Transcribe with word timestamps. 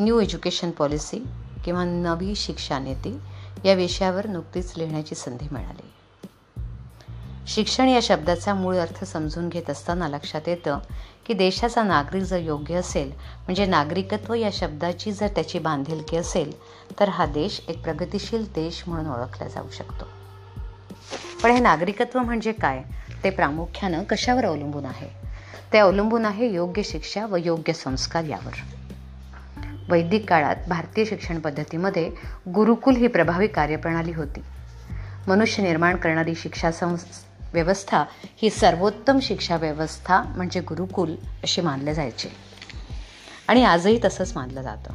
New 0.00 0.20
education 0.20 0.70
policy 0.70 1.18
किंवा 1.64 1.84
नवी 1.84 2.34
शिक्षा 2.34 2.78
नीती 2.78 3.18
या 3.64 3.74
विषयावर 3.74 4.26
नुकतीच 4.26 4.72
लिहिण्याची 4.76 5.14
संधी 5.14 5.48
मिळाली. 5.52 5.90
शिक्षण 7.46 7.88
या 7.88 8.00
शब्दाचा 8.02 8.54
मूळ 8.54 8.76
अर्थ 8.76 9.04
समजून 9.04 9.48
घेत 9.48 9.70
असताना 9.70 10.08
लक्षात 10.08 10.48
येतं 10.48 10.78
की 11.26 11.34
देशाचा 11.34 11.82
नागरिक 11.82 12.22
जर 12.22 12.38
योग्य 12.38 12.74
असेल 12.74 13.08
म्हणजे 13.08 13.66
नागरिकत्व 13.66 14.34
या 14.34 14.50
शब्दाची 14.52 15.12
जर 15.12 15.26
त्याची 15.26 15.58
बांधिलकी 15.58 16.16
असेल 16.16 16.52
तर 17.00 17.08
हा 17.08 17.26
देश 17.26 17.60
एक 17.68 17.82
प्रगतिशील 17.82 18.44
देश 18.54 18.84
म्हणून 18.86 19.12
ओळखला 19.12 19.48
जाऊ 19.48 19.70
शकतो. 19.70 20.08
पण 21.42 21.50
हे 21.50 21.60
नागरिकत्व 21.60 22.18
म्हणजे 22.18 22.52
काय? 22.52 22.82
ते 23.24 23.30
प्रामुख्यानं 23.30 24.02
कशावर 24.04 24.44
अवलंबून 24.44 24.84
आहे? 24.84 25.08
ते 25.72 25.78
अवलंबून 25.78 26.24
आहे 26.24 26.52
योग्य 26.52 26.82
शिक्षा 26.82 27.26
व 27.26 27.36
योग्य 27.36 27.72
संस्कार 27.72 28.24
यावर. 28.24 28.73
वैदिक 29.88 30.28
काळात 30.30 30.56
भारतीय 30.68 31.04
शिक्षण 31.04 31.40
पद्धतीमध्ये 31.40 32.10
गुरुकुल 32.54 32.96
ही 32.96 33.06
प्रभावी 33.06 33.46
कार्यप्रणाली 33.46 34.12
होती. 34.12 34.40
मनुष्य 35.28 35.62
निर्माण 35.62 35.96
करणारी 35.96 36.34
शिक्षा 36.34 36.70
संस 36.70 37.04
व्यवस्था 37.52 38.04
ही 38.22 38.50
सर्वोत्तम 38.50 39.18
शिक्षा 39.20 39.56
व्यवस्था 39.56 40.22
म्हणजे 40.22 40.60
गुरुकुल 40.60 41.14
अशी 41.42 41.60
मानले 41.60 41.94
जायचे. 41.94 42.28
आणि 43.48 43.64
आजही 43.64 44.00
तसंच 44.04 44.32
मानलं 44.36 44.62
जातं. 44.62 44.92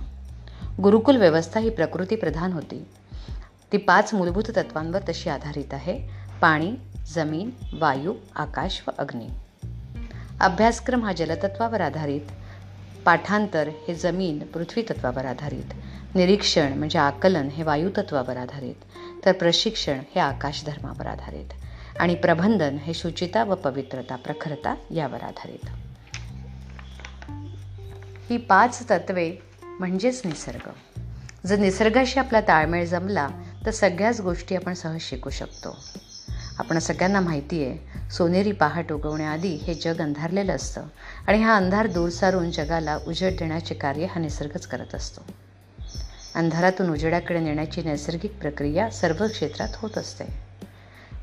गुरुकुल 0.81 1.17
व्यवस्था 1.17 1.59
ही 1.59 1.69
प्रकृती 1.69 2.15
प्रधान 2.15 2.53
होती. 2.53 2.87
ती 3.71 3.77
पाच 3.77 4.13
मूलभूत 4.13 4.43
तत्वांवर 4.57 4.99
तशी 5.09 5.29
आधारित 5.29 5.73
आहे. 5.73 6.09
पाणी 6.41 6.75
जमीन 7.13 7.49
वायू 7.73 8.13
आकाश 8.35 8.83
व 8.87 8.91
अग्नी. 8.97 9.27
अभ्यासक्रम 10.39 11.05
हा 11.05 11.13
जलतत्वावर 11.13 11.81
आधारित 11.81 12.21
पाठांतर 13.05 13.67
हे 13.67 13.95
जमीन 13.95 14.39
पृथ्वी 14.39 14.83
तत्वावर 14.83 15.25
आधारित. 15.25 15.73
निरीक्षण 16.15 16.73
म्हणजे 16.73 16.99
आकलन 16.99 17.47
हे 17.47 17.63
वायुतत्वावर 17.63 18.37
आधारित. 18.37 18.75
तर 19.25 19.31
प्रशिक्षण 19.31 19.99
हे 20.15 20.19
आकाशधर्मावर 20.19 21.07
आधारित. 21.07 21.45
आणि 21.99 22.15
प्रबंधन 22.15 22.77
हे 22.77 22.93
शुचिता 22.93 23.43
व 23.43 23.55
पवित्रता 23.55 24.15
प्रखरता 24.15 24.75
यावर 24.91 25.23
आधारित. 25.23 25.65
ही 28.29 28.37
पाच 28.37 28.89
तत्वे 28.89 29.35
म्हणजेच 29.63 30.21
निसर्ग. 30.25 30.69
जर 31.45 31.59
निसर्गाशी 31.59 32.19
आपला 32.19 32.41
ताळमेळ 32.41 32.85
जमला 32.85 33.29
तर 33.65 33.71
सगळ्याच 33.71 34.21
गोष्टी 34.21 34.55
आपण 34.55 34.73
सहज 34.73 35.01
शिकू 35.01 35.29
शकतो. 35.29 35.77
आपण 36.59 36.79
सगळ्यांना 36.79 37.19
माहिती 37.19 37.65
आहे 37.65 37.77
सोनेरी 38.11 38.51
पहाट 38.51 38.91
उगवण्याआधी 38.91 39.49
हे 39.49 39.73
जग 39.73 40.01
अंधारलेलं 40.01 40.55
असतं 40.55 40.83
आणि 41.27 41.43
हा 41.43 41.55
अंधार 41.55 41.87
दूर 41.87 42.09
सारून 42.09 42.51
जगाला 42.51 42.99
उजेड 43.07 43.33
देण्याचे 43.39 43.75
कार्य 43.75 44.05
हा 44.05 44.19
निसर्गच 44.19 44.67
करत 44.67 44.95
असतो. 44.95 45.21
अंधारातून 46.35 46.89
उजेडाकडे 46.89 47.39
नेण्याची 47.39 47.81
नैसर्गिक 47.83 48.39
प्रक्रिया 48.41 48.89
सर्व 48.89 49.27
क्षेत्रात 49.27 49.67
होत 49.75 49.97
असते. 49.97 50.25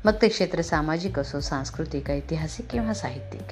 मग 0.05 0.11
ते 0.21 0.27
क्षेत्र 0.27 0.61
सामाजिक 0.61 1.19
असो 1.19 1.39
सांस्कृतिक 1.39 2.11
ऐतिहासिक 2.11 2.65
किंवा 2.69 2.93
साहित्यिक. 2.93 3.47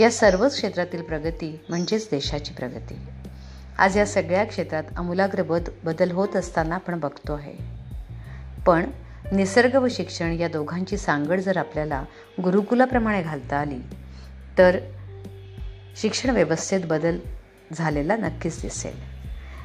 या 0.00 0.10
सर्वच 0.10 0.52
क्षेत्रातील 0.54 1.02
प्रगती 1.02 1.60
म्हणजेच 1.68 2.08
देशाची 2.10 2.54
प्रगती. 2.54 2.98
आज 3.78 3.98
या 3.98 4.06
सगळ्या 4.06 4.44
क्षेत्रात 4.44 4.84
आमूलाग्र 4.96 5.42
बद 5.42 5.68
बदल 5.84 6.10
होत 6.10 6.36
असताना 6.36 6.74
आपण 6.74 7.00
बघतो 7.00 7.32
आहे. 7.32 7.54
पण 8.66 8.90
निसर्ग 9.32 9.74
व 9.74 9.86
शिक्षण 9.90 10.32
या 10.32 10.48
दोघांची 10.48 10.96
सांगड 10.96 11.40
जर 11.40 11.56
आपल्याला 11.56 12.04
गुरुकुलाप्रमाणे 12.42 13.22
घालता 13.22 13.56
आली 13.56 13.78
तर 14.58 14.78
शिक्षण 15.96 16.30
व्यवस्थेत 16.30 16.80
बदल 16.84 17.18
झालेला 17.72 18.16
नक्कीच 18.16 18.62
दिसेल. 18.62 19.12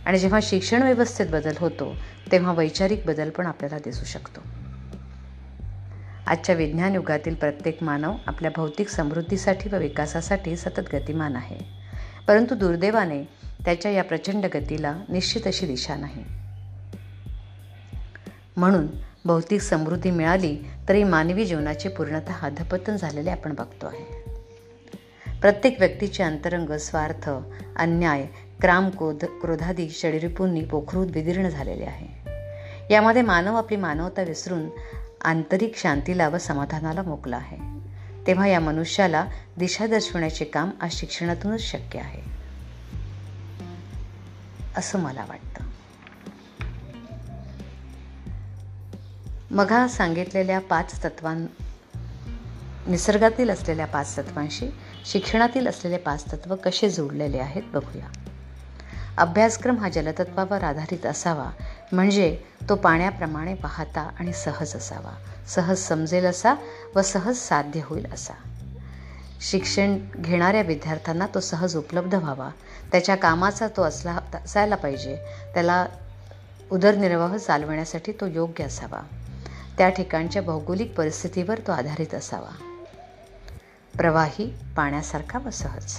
आणि 0.06 0.20
जेव्हा 0.20 0.40
शिक्षण 0.44 0.84
व्यवस्थेत 0.84 1.28
बदल 1.28 1.54
होतो 1.58 1.96
तेव्हा 2.32 2.52
वैचारिक 2.52 3.02
बदल 3.06 3.30
पण 3.30 3.46
आपल्याला 3.46 3.78
दिसू 3.78 4.06
शकतो. 4.06 4.42
आजच्या 6.28 6.56
विज्ञान 6.56 6.96
युगातील 6.96 7.34
प्रत्येक 7.34 7.84
मानव 7.84 8.14
आपल्या 8.28 8.52
भौतिक 8.56 8.90
समृद्धीसाठी 8.90 9.70
व 9.70 9.78
विकासासाठी 9.78 10.58
सतत 10.58 10.96
गतिमान 10.96 11.36
आहे. 11.36 11.58
परंतु 12.28 12.56
दुर्दैवाने 12.56 13.24
त्याच्या 13.66 13.92
या 13.92 14.04
प्रचंड 14.04 14.46
गतीला 14.46 14.98
निश्चित 15.10 15.42
अशी 15.46 15.66
दिशा 15.66 15.96
नाही. 15.96 16.26
म्हणून 18.58 18.88
भौतिक 19.26 19.62
समृद्धी 19.62 20.12
मिळाली 20.12 20.58
तरी 20.90 21.04
मानवी 21.04 21.46
जीवनाचे 21.46 21.90
पूर्णतः 21.90 22.34
अधपतन 22.34 22.96
झालेले 22.96 23.30
आपण 23.30 23.54
बघतो 23.54 23.88
आहे. 23.88 24.28
प्रत्येक 25.42 25.80
व्यक्तीचे 25.80 26.24
अंतरंग 26.24 26.78
स्वार्थ 26.78 27.30
अन्याय 27.76 28.28
क्राम 28.62 28.90
क्रोध 28.90 29.26
क्रोधादी 29.26 29.90
षडरिपूंनी 29.90 30.62
पोखरून 30.62 31.08
विदीर्ण 31.10 31.50
झालेले 31.50 31.86
आहे. 31.86 32.08
यामध्ये 32.94 33.22
मानव 33.22 33.56
आपली 33.56 33.78
मानवता 33.78 34.22
विसरून 34.22 34.70
आंतरिक 35.22 35.78
शांतीला 35.78 36.30
व 36.30 36.38
समाधानाला 36.38 37.02
मोकला 37.02 37.38
आहे. 37.38 37.78
तेव्हा 38.28 38.48
या 38.48 38.60
मनुष्याला 38.60 39.28
दिशा 39.58 39.88
दर्शवण्याचे 39.88 40.46
काम 40.46 40.70
आज 40.82 40.92
शिक्षणातूनच 40.92 41.62
शक्य 41.62 42.00
आहे. 42.00 42.22
असं 44.76 45.00
मला 45.00 45.26
वाटतं. 45.30 45.67
मघा 49.52 49.88
सांगितलेल्या 49.88 50.60
पाच 50.60 51.04
तत्वां 51.04 51.46
निसर्गातील 52.88 53.50
असलेल्या 53.50 53.86
पाच 53.88 54.18
तत्वांशी 54.18 54.70
शिक्षणातील 55.06 55.68
असलेले 55.68 55.98
पाच 55.98 56.26
तत्व 56.34 56.56
कसे 56.56 56.90
जोडलेले 56.90 57.38
आहेत 57.38 57.64
बघूया. 57.74 58.08
अभ्यासक्रम 59.18 59.78
हा 59.78 59.90
जलतत्वावर 59.90 60.64
आधारित 60.64 61.06
असावा 61.06 61.50
म्हणजे 61.92 62.38
तो 62.70 62.76
पाण्याप्रमाणे 62.76 63.54
वाहता 63.54 64.10
आणि 64.20 64.34
सहज 64.34 64.76
असावा. 64.76 65.16
सहज 65.48 65.78
समजेल 65.78 66.26
असा 66.26 66.56
व 66.96 67.02
सहज 67.02 67.38
साध्य 67.38 67.82
होईल 67.86 68.06
असा. 68.14 68.34
शिक्षण 69.42 69.98
घेणाऱ्या 70.18 70.62
विद्यार्थ्यांना 70.62 71.28
तो 71.36 71.40
सहज 71.40 71.78
उपलब्ध 71.78 72.16
व्हावा. 72.16 72.50
त्याच्या 72.92 73.16
कामाचा 73.16 73.68
तो 73.68 73.84
असला 73.84 74.20
असायला 74.34 74.76
पाहिजे. 74.76 75.18
त्याला 75.54 75.86
उदरनिर्वाह 76.72 77.38
चालवण्यासाठी 77.38 78.12
तो 78.12 78.26
योग्य 78.26 78.64
असावा. 78.64 79.02
त्या 79.78 79.90
ठिकाणच्या 79.90 80.42
भौगोलिक 80.42 80.94
परिस्थितीवर 80.98 81.60
तो 81.68 81.72
आधारित 81.72 82.14
असावा. 82.14 82.56
प्रवाही 83.98 84.54
पाण्यासारखा 84.76 85.40
व 85.40 85.50
सहज. 85.50 85.94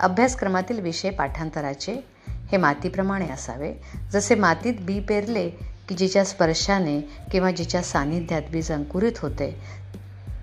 अभ्यासक्रमातील 0.00 0.80
विषय 0.80 1.10
पाठांतराचे 1.10 1.92
हे 2.28 2.56
मातीप्रमाणे 2.56 3.28
असावे. 3.28 3.74
जसे 4.12 4.34
मातीत 4.34 4.74
बी 4.80 5.00
पेरले 5.00 5.48
की 5.88 5.94
जिच्या 5.94 6.24
स्पर्शाने 6.24 7.00
किंवा 7.00 7.50
जिच्या 7.50 7.82
सानिध्यात 7.82 8.42
बीज 8.52 8.72
अंकुरित 8.72 9.12
होते 9.18 9.60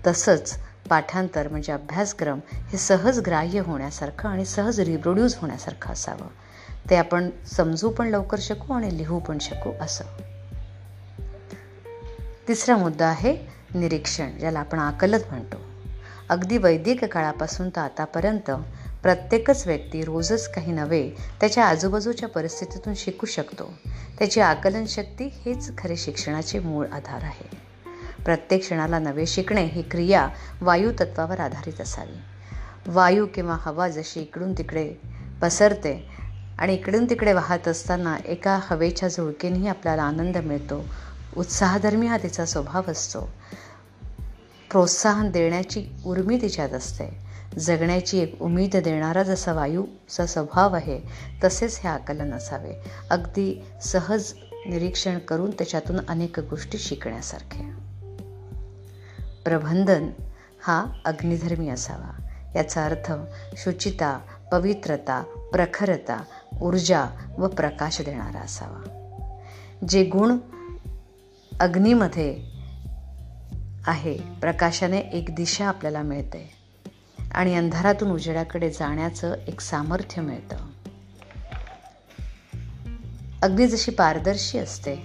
तसंच 0.06 0.58
पाठांतर 0.88 1.48
म्हणजे 1.48 1.72
अभ्यासक्रम 1.72 2.38
हे 2.52 2.78
सहज 2.78 3.20
ग्राह्य 3.20 3.60
होण्यासारखं 3.60 4.28
आणि 4.28 4.44
सहज 4.44 4.80
रिप्रोड्यूस 4.80 5.36
होण्यासारखं 5.36 5.92
असावं. 5.92 6.26
ते 6.90 6.96
आपण 6.96 7.30
समजू 7.46 7.90
पण 7.90 8.06
लवकर 8.08 8.38
शकू 8.40 8.74
आणि 8.74 8.98
लिहू 8.98 9.18
पण 9.18 9.38
शकू 9.38 9.70
असं. 9.80 10.04
तिसरा 12.48 12.76
मुद्दा 12.76 13.06
आहे 13.06 13.36
निरीक्षण 13.74 14.30
ज्याला 14.38 14.60
आपण 14.60 14.78
आकलन 14.78 15.18
म्हणतो. 15.30 15.56
अगदी 16.28 16.58
वैदिक 16.58 17.04
काळापासून 17.04 17.68
तर 17.68 17.80
आतापर्यंत 17.80 18.50
प्रत्येकच 19.02 19.66
व्यक्ती 19.66 20.04
रोजच 20.04 20.52
काही 20.52 20.72
नवे 20.72 21.10
त्याच्या 21.40 21.64
आजूबाजूच्या 21.64 22.28
परिस्थितीतून 22.28 22.94
शिकू 22.94 23.26
शकतो. 23.26 23.74
त्याची 24.18 24.40
आकलनशक्ती 24.40 25.24
हेच 25.46 25.78
खरे 25.78 25.96
शिक्षणाचे 25.96 26.58
मूळ 26.58 26.86
आधार 26.86 27.22
आहे. 27.22 27.56
प्रत्येक 28.24 28.60
क्षणाला 28.60 28.98
नवे 28.98 29.26
शिकणे 29.26 29.64
ही 29.64 29.82
क्रिया 29.82 30.28
वायू 30.60 30.92
तत्वावर 31.00 31.40
आधारित 31.40 31.80
असावी. 31.80 32.18
वायू 32.86 33.26
किंवा 33.26 33.56
हवा 33.60 33.88
जशी 33.88 34.20
इकडून 34.20 34.52
तिकडे 34.52 34.94
पसरते 35.42 36.08
आणि 36.58 36.74
इकडून 36.74 37.10
तिकडे 37.10 37.32
वाहत 37.32 37.68
असताना 37.68 38.16
एका 38.26 38.60
हवेच्या 38.62 39.08
झुळकेनेही 39.08 39.68
आपल्याला 39.68 40.02
आनंद 40.02 40.36
मिळतो 40.36 40.84
उत्साहधर्मी 41.36 42.06
हा 42.06 42.18
तिचा 42.18 42.44
स्वभाव 42.44 42.82
असतो. 42.88 43.20
प्रोत्साहन 44.70 45.30
देण्याची 45.30 45.86
उर्मी 46.06 46.40
तिच्यात 46.42 46.70
असते. 46.70 47.26
जगण्याची 47.58 48.18
एक 48.18 48.42
उमेद 48.42 48.76
देणारा 48.76 49.22
जसा 49.22 49.52
वायूचा 49.52 50.26
स्वभाव 50.26 50.74
आहे 50.74 51.00
तसेच 51.44 51.78
हे 51.78 51.88
आकलन 51.88 52.32
असावे. 52.32 52.74
अगदी 53.10 53.64
सहज 53.82 54.32
निरीक्षण 54.66 55.18
करून 55.18 55.50
त्याच्यातून 55.50 55.96
अनेक 56.08 56.40
गोष्टी 56.40 56.78
शिकण्यासारख्या 56.78 57.78
प्रबंधन 59.44 60.08
हा 60.62 60.86
अग्निधर्मी 61.04 61.68
असावा. 61.68 62.22
याचा 62.54 62.84
अर्थ 62.84 63.12
शुचिता 63.56 64.18
पवित्रता 64.52 65.22
प्रखरता 65.52 66.22
ऊर्जा 66.62 67.04
व 67.38 67.46
प्रकाश 67.46 68.00
देणारा 68.00 68.38
असावा. 68.38 68.82
जे 69.88 70.04
गुण 70.04 70.36
अग्नीमध्ये 71.60 72.42
आहे. 73.86 74.18
प्रकाशाने 74.40 74.98
एक 74.98 75.34
दिशा 75.34 75.68
आपल्याला 75.68 76.02
मिळते 76.02 76.50
आणि 77.32 77.54
अंधारातून 77.54 78.10
उजेडाकडे 78.10 78.70
जाण्याचं 78.70 79.34
एक 79.34 79.60
सामर्थ्य 79.60 80.22
मिळतं. 80.22 80.56
अग्नी 83.42 83.66
जशी 83.66 83.90
पारदर्शी 83.90 84.58
असते 84.58 84.96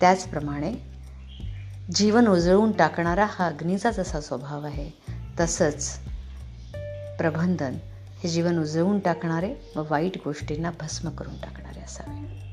त्याचप्रमाणे 0.00 0.72
जीवन 1.94 2.26
उजळून 2.26 2.72
टाकणारा 2.72 3.26
हा 3.30 3.46
अग्नीचा 3.46 3.90
जसा 3.90 4.20
स्वभाव 4.20 4.64
आहे 4.64 4.90
तसंच 5.40 5.98
प्रबंधन 7.18 7.74
हे 8.18 8.28
जीवन 8.28 8.58
उजळून 8.58 8.98
टाकणारे 8.98 9.54
व 9.76 9.82
वाईट 9.90 10.16
गोष्टींना 10.24 10.70
भस्म 10.80 11.10
करून 11.10 11.40
टाकणारे 11.40 11.80
असावे. 11.80 12.43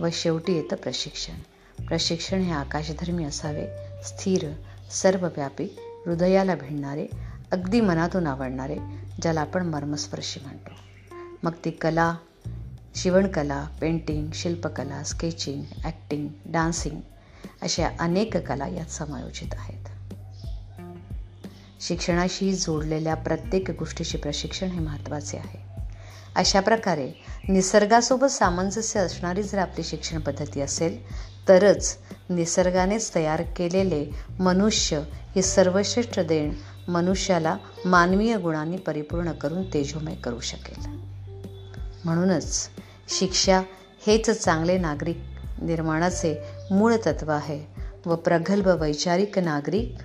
व 0.00 0.08
शेवटी 0.12 0.52
येतं 0.52 0.76
प्रशिक्षण. 0.76 1.34
प्रशिक्षण 1.84 2.40
हे 2.40 2.52
आकाशधर्मी 2.52 3.24
असावे 3.24 3.66
स्थिर 4.04 4.52
सर्वव्यापी 4.90 5.64
हृदयाला 6.06 6.54
भिडणारे 6.54 7.06
अगदी 7.52 7.80
मनातून 7.80 8.26
आवडणारे 8.26 8.76
ज्याला 9.22 9.40
आपण 9.40 9.66
मर्मस्पर्शी 9.66 10.40
म्हणतो. 10.40 10.70
मग 11.42 11.52
ती 11.64 11.70
कला 11.70 12.16
शिवणकला 12.94 13.68
पेंटिंग 13.80 14.30
शिल्पकला 14.34 15.02
स्केचिंग 15.02 15.62
ॲक्टिंग 15.84 16.28
डान्सिंग 16.46 17.00
अशा 17.62 17.88
अनेक 18.00 18.36
कला 18.36 18.68
यात 18.68 18.86
समायोजित 18.86 19.54
आहेत. 19.54 19.86
शिक्षणाशी 21.80 22.54
जोडलेल्या 22.54 23.14
प्रत्येक 23.14 23.70
गोष्टीचे 23.70 24.18
प्रशिक्षण 24.18 24.66
हे 24.66 24.80
महत्त्वाचे 24.80 25.36
आहे. 25.36 25.67
अशा 26.38 26.60
प्रकारे 26.60 27.10
निसर्गासोबत 27.48 28.26
सामंजस्य 28.26 29.00
असणारी 29.00 29.42
जर 29.42 29.58
आपली 29.58 29.84
शिक्षण 29.84 30.18
पद्धती 30.18 30.60
असेल 30.60 31.12
तरच 31.48 31.96
निसर्गानेच 32.30 33.14
तयार 33.14 33.42
केलेले 33.42 34.10
मनुष्य 34.38 35.00
ही 35.36 35.42
सर्वश्रेष्ठ 35.42 36.20
देण 36.20 36.52
मनुष्याला 36.88 37.56
मानवीय 37.84 38.36
गुणांनी 38.36 38.76
परिपूर्ण 38.76 39.32
करून 39.32 39.62
तेजोमय 39.74 40.14
करू 40.14 40.40
शकेल. 40.40 40.86
म्हणूनच 42.04 42.68
शिक्षा 43.08 43.62
हेच 44.06 44.30
चांगले 44.30 44.78
नागरिक 44.78 45.20
निर्माणाचे 45.62 46.42
मूळ 46.70 46.94
तत्व 47.06 47.30
आहे 47.30 47.66
व 48.06 48.14
प्रगल्भ 48.14 48.68
वैचारिक 48.68 49.38
नागरिक 49.38 49.96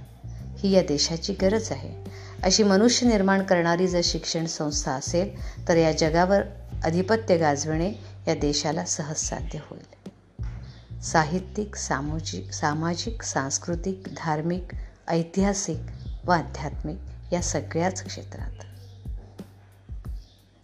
ही 0.60 0.72
या 0.72 0.82
देशाची 0.82 1.34
गरज 1.34 1.72
आहे. 1.72 2.03
अशी 2.44 2.64
मनुष्य 2.64 3.08
निर्माण 3.08 3.44
करणारी 3.44 3.88
जर 3.88 4.02
शिक्षण 4.04 4.46
संस्था 4.46 4.92
असेल 4.92 5.36
तर 5.68 5.78
या 5.78 5.92
जगावर 5.92 6.42
अधिपत्य 6.84 7.38
गाजविणे 7.38 7.94
या 8.28 8.36
देशाला 8.36 8.86
सहज 8.86 9.16
साध्य 9.16 9.60
होईल. 9.70 11.00
साहित्यिक 11.02 11.76
सामाजिक 11.76 12.52
सामाजिक 12.52 13.24
सांस्कृतिक 13.24 14.04
धार्मिक 14.18 14.64
ऐतिहासिक 15.08 15.78
व 16.26 16.32
आध्यात्मिक 16.32 17.34
या 17.34 17.42
सगळ्याच 17.42 18.06
क्षेत्रात. 18.06 18.66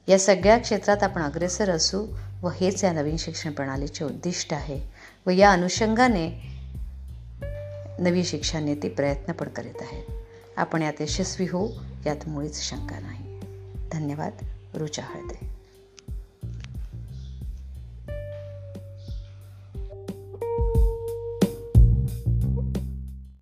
या 0.09 0.19
सगळ्या 0.19 0.57
क्षेत्रात 0.57 1.03
आपण 1.03 1.21
अग्रेसर 1.21 1.69
असू 1.69 2.05
व 2.41 2.49
हेच 2.49 2.83
या 2.83 2.91
नवीन 2.91 3.17
शिक्षण 3.17 3.51
प्रणालीचे 3.51 4.05
उद्दिष्ट 4.05 4.53
आहे 4.53 4.81
व 5.25 5.29
या 5.29 5.51
अनुषंगाने 5.51 6.29
नवी 7.99 8.23
शिक्षण 8.23 8.63
नीती 8.63 8.89
प्रयत्न 8.89 9.33
पण 9.33 9.47
करीत 9.47 9.81
आहेत 9.81 10.18
आपण 10.59 10.81
यात 10.81 11.01
यशस्वी 11.01 11.47
होऊ 11.47 11.71
यात 12.05 12.29
मुळीच 12.29 12.61
शंका 12.61 12.99
नाही. 12.99 13.39
धन्यवाद. 13.91 14.31
रुचा 14.73 15.01
हळदे. 15.01 15.48